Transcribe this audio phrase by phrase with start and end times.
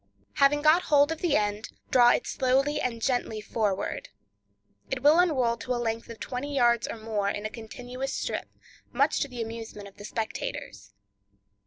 [0.37, 4.09] Having got hold of the end, draw it slowly and gently forward.
[4.89, 8.49] It will unroll to a length of twenty yards or more in a continuous strip,
[8.91, 10.95] much to the amusement of the spectators.